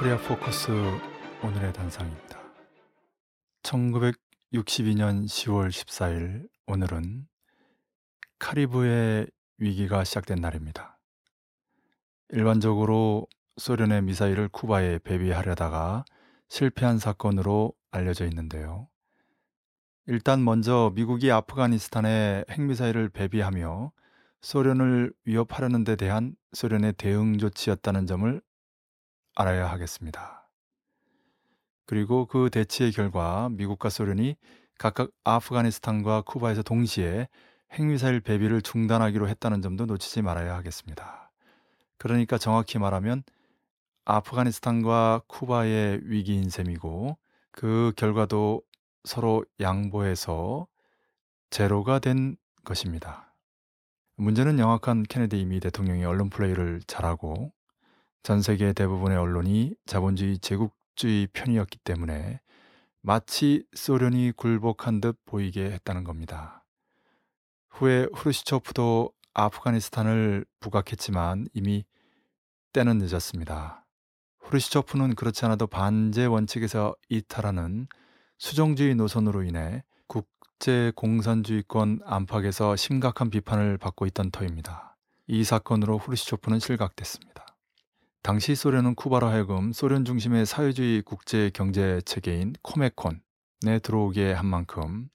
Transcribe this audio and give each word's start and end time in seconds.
코리아 0.00 0.16
포커스 0.16 0.70
오늘의 1.44 1.74
단상입니다. 1.74 2.40
1962년 3.62 5.26
10월 5.26 5.68
14일 5.68 6.48
오늘은 6.66 7.28
카리브의 8.38 9.26
위기가 9.58 10.02
시작된 10.02 10.38
날입니다. 10.40 10.98
일반적으로 12.30 13.26
소련의 13.58 14.00
미사일을 14.04 14.48
쿠바에 14.48 15.00
배비하려다가 15.00 16.06
실패한 16.48 16.98
사건으로 16.98 17.74
알려져 17.90 18.24
있는데요. 18.24 18.88
일단 20.06 20.42
먼저 20.42 20.92
미국이 20.94 21.30
아프가니스탄에 21.30 22.46
핵미사일을 22.48 23.10
배비하며 23.10 23.92
소련을 24.40 25.12
위협하려는 25.26 25.84
데 25.84 25.94
대한 25.96 26.34
소련의 26.52 26.94
대응 26.94 27.36
조치였다는 27.36 28.06
점을 28.06 28.40
알아야 29.40 29.68
하겠습니다. 29.70 30.46
그리고 31.86 32.26
그 32.26 32.50
대치의 32.50 32.92
결과 32.92 33.48
미국과 33.48 33.88
소련이 33.88 34.36
각각 34.78 35.10
아프가니스탄과 35.24 36.22
쿠바에서 36.22 36.62
동시에 36.62 37.26
핵미사일 37.72 38.20
배비를 38.20 38.60
중단하기로 38.60 39.28
했다는 39.28 39.62
점도 39.62 39.86
놓치지 39.86 40.20
말아야 40.22 40.54
하겠습니다. 40.56 41.30
그러니까 41.98 42.36
정확히 42.38 42.78
말하면 42.78 43.22
아프가니스탄과 44.04 45.22
쿠바의 45.26 46.00
위기인 46.04 46.50
셈이고 46.50 47.16
그 47.52 47.92
결과도 47.96 48.62
서로 49.04 49.44
양보해서 49.60 50.66
제로가 51.50 51.98
된 51.98 52.36
것입니다. 52.64 53.32
문제는 54.16 54.58
영악한 54.58 55.04
케네디 55.04 55.40
이미 55.40 55.60
대통령이 55.60 56.04
언론 56.04 56.28
플레이를 56.28 56.80
잘하고 56.86 57.52
전 58.22 58.42
세계 58.42 58.72
대부분의 58.74 59.16
언론이 59.16 59.72
자본주의 59.86 60.38
제국주의 60.38 61.26
편이었기 61.32 61.78
때문에 61.84 62.40
마치 63.00 63.64
소련이 63.74 64.32
굴복한 64.36 65.00
듯 65.00 65.18
보이게 65.24 65.64
했다는 65.72 66.04
겁니다. 66.04 66.66
후에 67.70 68.06
후르시초프도 68.12 69.10
아프가니스탄을 69.32 70.44
부각했지만 70.60 71.46
이미 71.54 71.86
때는 72.74 72.98
늦었습니다. 72.98 73.86
후르시초프는 74.40 75.14
그렇지 75.14 75.46
않아도 75.46 75.66
반제 75.66 76.26
원칙에서 76.26 76.94
이탈하는 77.08 77.86
수정주의 78.38 78.94
노선으로 78.96 79.44
인해 79.44 79.82
국제 80.08 80.92
공산주의권 80.94 82.00
안팎에서 82.04 82.76
심각한 82.76 83.30
비판을 83.30 83.78
받고 83.78 84.04
있던 84.06 84.30
터입니다. 84.30 84.98
이 85.26 85.42
사건으로 85.42 85.96
후르시초프는 85.98 86.58
실각됐습니다. 86.58 87.46
당시 88.22 88.54
소련은 88.54 88.94
쿠바라 88.96 89.28
하여금 89.28 89.72
소련 89.72 90.04
중심의 90.04 90.44
사회주의 90.44 91.00
국제 91.00 91.50
경제 91.54 92.02
체계인 92.04 92.52
코메콘에 92.62 93.78
들어오게 93.82 94.32
한 94.32 94.44
만큼 94.46 95.08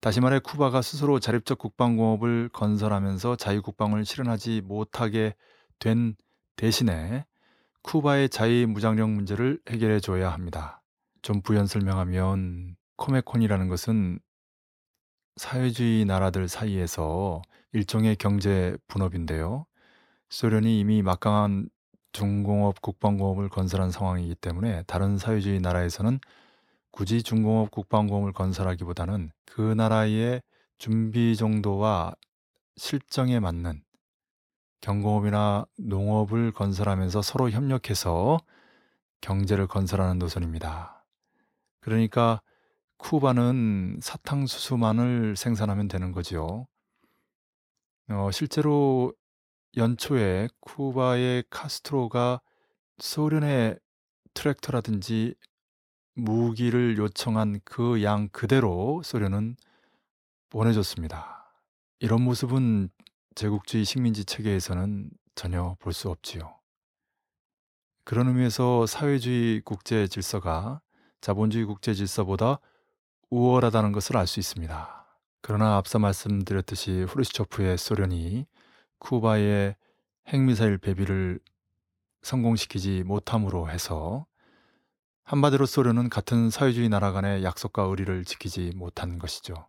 다시 0.00 0.20
말해 0.20 0.38
쿠바가 0.38 0.82
스스로 0.82 1.20
자립적 1.20 1.58
국방공업을 1.58 2.50
건설하면서 2.52 3.36
자유국방을 3.36 4.04
실현하지 4.04 4.60
못하게 4.62 5.34
된 5.78 6.14
대신에 6.56 7.24
쿠바의 7.82 8.28
자유무장력 8.28 9.08
문제를 9.08 9.60
해결해 9.70 9.98
줘야 9.98 10.30
합니다. 10.30 10.82
좀 11.22 11.40
부연 11.40 11.66
설명하면 11.66 12.76
코메콘이라는 12.96 13.68
것은 13.68 14.18
사회주의 15.36 16.04
나라들 16.04 16.46
사이에서 16.46 17.40
일종의 17.72 18.16
경제 18.16 18.76
분업인데요. 18.86 19.66
소련이 20.28 20.78
이미 20.80 21.00
막강한 21.00 21.70
중공업 22.18 22.82
국방공업을 22.82 23.48
건설한 23.48 23.92
상황이기 23.92 24.34
때문에 24.34 24.82
다른 24.88 25.18
사회주의 25.18 25.60
나라에서는 25.60 26.18
굳이 26.90 27.22
중공업 27.22 27.70
국방공업을 27.70 28.32
건설하기보다는 28.32 29.30
그 29.46 29.60
나라의 29.60 30.42
준비 30.78 31.36
정도와 31.36 32.12
실정에 32.74 33.38
맞는 33.38 33.84
경공업이나 34.80 35.64
농업을 35.76 36.50
건설하면서 36.50 37.22
서로 37.22 37.50
협력해서 37.50 38.38
경제를 39.20 39.68
건설하는 39.68 40.18
노선입니다. 40.18 41.04
그러니까 41.80 42.42
쿠바는 42.96 44.00
사탕수수만을 44.02 45.36
생산하면 45.36 45.86
되는 45.86 46.10
거지요. 46.10 46.66
어, 48.10 48.30
실제로 48.32 49.12
연초에 49.76 50.48
쿠바의 50.60 51.44
카스트로가 51.50 52.40
소련의 52.98 53.78
트랙터라든지 54.34 55.34
무기를 56.14 56.96
요청한 56.98 57.60
그 57.64 58.02
양 58.02 58.28
그대로 58.30 59.02
소련은 59.04 59.56
보내줬습니다. 60.50 61.52
이런 62.00 62.22
모습은 62.22 62.88
제국주의 63.74 63.84
식민지 63.84 64.24
체계에서는 64.24 65.10
전혀 65.34 65.76
볼 65.80 65.92
수 65.92 66.08
없지요. 66.08 66.56
그런 68.04 68.28
의미에서 68.28 68.86
사회주의 68.86 69.60
국제 69.60 70.06
질서가 70.08 70.80
자본주의 71.20 71.64
국제 71.64 71.92
질서보다 71.94 72.58
우월하다는 73.30 73.92
것을 73.92 74.16
알 74.16 74.26
수 74.26 74.40
있습니다. 74.40 74.96
그러나 75.42 75.76
앞서 75.76 75.98
말씀드렸듯이 75.98 77.02
후르시초프의 77.02 77.78
소련이 77.78 78.46
쿠바의 78.98 79.76
핵미사일 80.28 80.78
배비를 80.78 81.40
성공시키지 82.22 83.04
못함으로 83.04 83.70
해서 83.70 84.26
한마디로 85.24 85.66
소련은 85.66 86.08
같은 86.08 86.50
사회주의 86.50 86.88
나라 86.88 87.12
간의 87.12 87.44
약속과 87.44 87.84
의리를 87.84 88.24
지키지 88.24 88.72
못한 88.74 89.18
것이죠. 89.18 89.68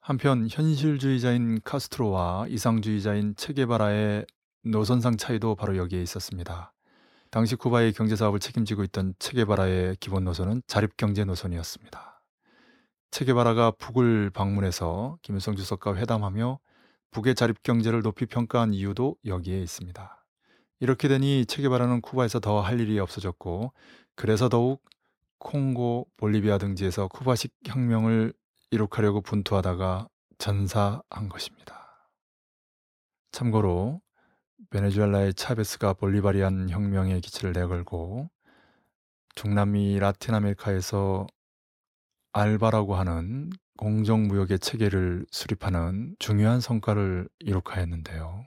한편 0.00 0.48
현실주의자인 0.50 1.60
카스트로와 1.62 2.46
이상주의자인 2.48 3.34
체게바라의 3.36 4.26
노선상 4.64 5.16
차이도 5.18 5.54
바로 5.56 5.76
여기에 5.76 6.00
있었습니다. 6.02 6.72
당시 7.30 7.56
쿠바의 7.56 7.92
경제 7.92 8.16
사업을 8.16 8.40
책임지고 8.40 8.82
있던 8.84 9.14
체게바라의 9.18 9.96
기본 10.00 10.24
노선은 10.24 10.62
자립 10.66 10.96
경제 10.96 11.24
노선이었습니다. 11.24 12.22
체게바라가 13.10 13.72
북을 13.72 14.30
방문해서 14.30 15.18
김일성 15.22 15.56
주석과 15.56 15.96
회담하며 15.96 16.58
북의 17.12 17.34
자립 17.34 17.62
경제를 17.62 18.02
높이 18.02 18.24
평가한 18.24 18.72
이유도 18.72 19.16
여기에 19.26 19.60
있습니다. 19.62 20.26
이렇게 20.80 21.08
되니 21.08 21.44
체계바라는 21.46 22.00
쿠바에서 22.02 22.38
더 22.40 22.60
할 22.60 22.78
일이 22.80 22.98
없어졌고 23.00 23.72
그래서 24.16 24.48
더욱 24.48 24.82
콩고, 25.38 26.06
볼리비아 26.18 26.58
등지에서 26.58 27.08
쿠바식 27.08 27.50
혁명을 27.66 28.34
이룩하려고 28.70 29.22
분투하다가 29.22 30.06
전사한 30.38 31.28
것입니다. 31.30 32.08
참고로 33.32 34.00
베네수엘라의 34.68 35.32
차베스가 35.34 35.94
볼리바리안 35.94 36.68
혁명의 36.68 37.20
기치를 37.22 37.52
내걸고 37.54 38.30
중남미 39.34 39.98
라틴 39.98 40.34
아메리카에서 40.34 41.26
알바라고 42.34 42.94
하는 42.96 43.48
공정무역의 43.80 44.58
체계를 44.58 45.24
수립하는 45.30 46.14
중요한 46.18 46.60
성과를 46.60 47.30
이룩하였는데요. 47.38 48.46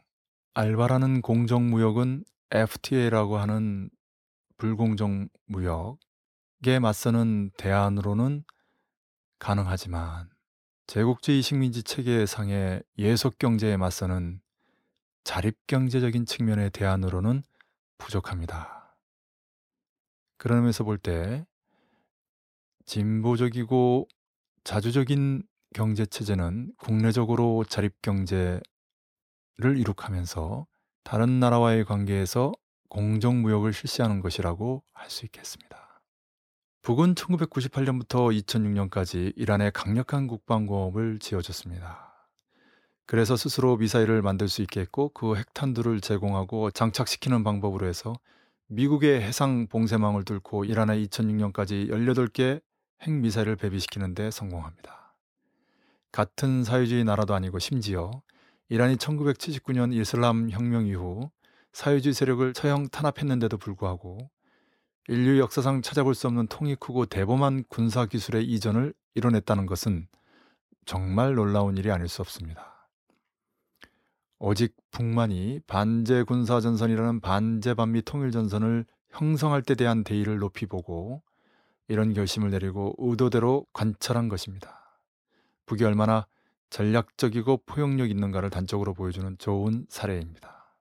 알바라는 0.53 1.21
공정무역은 1.21 2.23
FTA라고 2.51 3.37
하는 3.39 3.89
불공정무역에 4.57 5.27
맞서는 6.79 7.49
대안으로는 7.57 8.43
가능하지만 9.39 10.29
제국주의 10.85 11.41
식민지 11.41 11.81
체계상의 11.81 12.83
예속 12.99 13.39
경제에 13.39 13.75
맞서는 13.75 14.39
자립 15.23 15.57
경제적인 15.65 16.27
측면의 16.27 16.69
대안으로는 16.69 17.41
부족합니다. 17.97 18.95
그러면서볼 20.37 20.99
때 20.99 21.47
진보적이고 22.85 24.07
자주적인 24.63 25.43
경제 25.73 26.05
체제는 26.05 26.71
국내적으로 26.77 27.65
자립 27.67 28.01
경제를 28.01 28.61
이룩하면서 29.59 30.65
다른 31.03 31.39
나라와의 31.41 31.83
관계에서 31.83 32.53
공정 32.89 33.41
무역을 33.41 33.73
실시하는 33.73 34.21
것이라고 34.21 34.83
할 34.93 35.09
수 35.09 35.25
있겠습니다. 35.25 36.01
북은 36.81 37.15
1998년부터 37.15 38.29
2006년까지 38.87 39.33
이란의 39.35 39.71
강력한 39.73 40.27
국방공업을 40.27 41.19
지어줬습니다. 41.19 42.27
그래서 43.05 43.35
스스로 43.35 43.75
미사일을 43.75 44.21
만들 44.21 44.47
수 44.47 44.61
있게 44.61 44.79
했고 44.81 45.09
그 45.13 45.35
핵탄두를 45.35 45.99
제공하고 45.99 46.71
장착시키는 46.71 47.43
방법으로 47.43 47.85
해서 47.85 48.13
미국의 48.67 49.21
해상 49.21 49.67
봉쇄망을 49.67 50.23
뚫고 50.23 50.63
이란의 50.65 51.05
2006년까지 51.07 51.89
18개 51.89 52.61
핵미사일을 53.01 53.55
배비시키는 53.55 54.13
데 54.13 54.29
성공합니다. 54.31 55.13
같은 56.11 56.63
사회주의 56.63 57.03
나라도 57.03 57.33
아니고 57.33 57.59
심지어 57.59 58.11
이란이 58.69 58.95
1979년 58.97 59.93
이슬람 59.93 60.49
혁명 60.49 60.85
이후 60.85 61.31
사회주의 61.71 62.13
세력을 62.13 62.53
처형 62.53 62.87
탄압했는데도 62.89 63.57
불구하고 63.57 64.17
인류 65.07 65.39
역사상 65.39 65.81
찾아볼 65.81 66.15
수 66.15 66.27
없는 66.27 66.47
통이 66.47 66.75
크고 66.75 67.07
대범한 67.07 67.63
군사 67.67 68.05
기술의 68.05 68.45
이전을 68.45 68.93
이뤄냈다는 69.15 69.65
것은 69.65 70.07
정말 70.85 71.33
놀라운 71.35 71.77
일이 71.77 71.91
아닐 71.91 72.07
수 72.07 72.21
없습니다. 72.21 72.89
오직 74.39 74.75
북만이 74.91 75.61
반제 75.67 76.23
군사 76.23 76.61
전선이라는 76.61 77.21
반제 77.21 77.73
반미 77.73 78.03
통일 78.03 78.31
전선을 78.31 78.85
형성할 79.09 79.61
때 79.61 79.75
대한 79.75 80.03
대의를 80.03 80.37
높이 80.37 80.65
보고 80.65 81.23
이런 81.87 82.13
결심을 82.13 82.49
내리고 82.51 82.93
의도대로 82.97 83.65
관찰한 83.73 84.29
것입니다. 84.29 84.97
북이 85.65 85.83
얼마나 85.83 86.25
전략적이고 86.69 87.63
포용력 87.65 88.09
있는가를 88.09 88.49
단적으로 88.49 88.93
보여주는 88.93 89.35
좋은 89.37 89.85
사례입니다. 89.89 90.75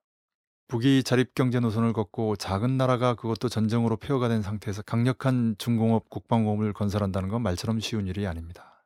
북이 0.67 1.03
자립경제 1.03 1.59
노선을 1.59 1.93
걷고 1.93 2.35
작은 2.37 2.77
나라가 2.77 3.13
그것도 3.13 3.47
전쟁으로 3.49 3.95
폐허가 3.97 4.27
된 4.27 4.41
상태에서 4.41 4.81
강력한 4.81 5.55
중공업 5.59 6.09
국방공업을 6.09 6.73
건설한다는 6.73 7.29
건 7.29 7.43
말처럼 7.43 7.79
쉬운 7.79 8.07
일이 8.07 8.25
아닙니다. 8.25 8.83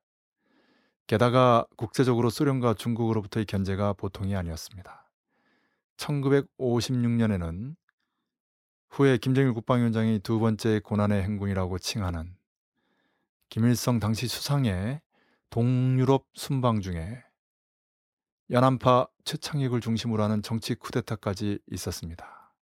게다가 1.05 1.65
국제적으로 1.77 2.29
소련과 2.29 2.73
중국으로부터의 2.73 3.45
견제가 3.45 3.93
보통이 3.93 4.35
아니었습니다. 4.35 5.07
1956년에는 5.95 7.75
후에 8.91 9.17
김정일 9.17 9.53
국방위원장이 9.53 10.19
두 10.19 10.39
번째 10.39 10.79
고난의 10.83 11.23
행군이라고 11.23 11.77
칭하는 11.79 12.35
김일성 13.49 13.99
당시 13.99 14.27
수상의 14.27 15.01
동유럽 15.49 16.25
순방 16.33 16.81
중에 16.81 17.23
연안파 18.49 19.07
최창익을 19.25 19.81
중심으로 19.81 20.23
하는 20.23 20.41
정치 20.41 20.73
쿠데타까지 20.75 21.59
있었습니다. 21.71 22.53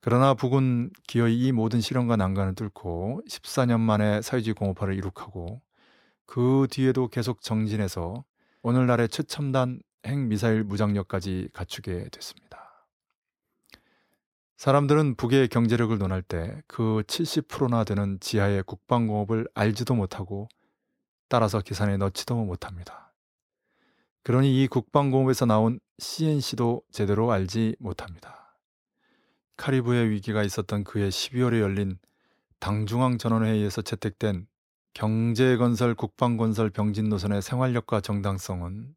그러나 0.00 0.34
북은 0.34 0.90
기어이 1.06 1.46
이 1.46 1.52
모든 1.52 1.80
시련과 1.80 2.16
난관을 2.16 2.54
뚫고 2.56 3.22
14년 3.28 3.78
만에 3.78 4.20
사회주의 4.20 4.54
공업화를 4.54 4.94
이룩하고 4.94 5.62
그 6.26 6.66
뒤에도 6.70 7.06
계속 7.08 7.40
정진해서 7.40 8.24
오늘날의 8.62 9.08
최첨단 9.08 9.80
핵미사일 10.04 10.64
무장력까지 10.64 11.50
갖추게 11.52 12.08
됐습니다. 12.10 12.41
사람들은 14.62 15.16
북의 15.16 15.48
경제력을 15.48 15.98
논할 15.98 16.22
때 16.22 16.62
그 16.68 17.02
70%나 17.08 17.82
되는 17.84 18.18
지하의 18.20 18.62
국방공업을 18.62 19.46
알지도 19.54 19.94
못하고 19.96 20.46
따라서 21.28 21.58
계산에 21.60 21.96
넣지도 21.98 22.34
못합니다. 22.44 23.12
그러니 24.24 24.62
이 24.62 24.68
국방공업에서 24.68 25.44
나온 25.46 25.80
CNC도 25.98 26.80
제대로 26.92 27.30
알지 27.32 27.74
못합니다. 27.80 28.56
카리브해 29.58 30.08
위기가 30.10 30.42
있었던 30.44 30.84
그해 30.84 31.08
12월에 31.10 31.58
열린 31.60 31.98
당중앙 32.60 33.18
전원회의에서 33.18 33.82
채택된 33.82 34.46
경제건설 34.94 35.94
국방건설 35.96 36.70
병진 36.70 37.08
노선의 37.10 37.42
생활력과 37.42 38.00
정당성은 38.00 38.94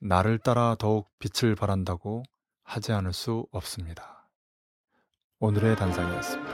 나를 0.00 0.38
따라 0.38 0.74
더욱 0.78 1.08
빛을 1.20 1.54
발한다고 1.54 2.22
하지 2.64 2.90
않을 2.92 3.12
수 3.12 3.46
없습니다. 3.52 4.15
오늘의 5.38 5.76
단상이었습니다. 5.76 6.46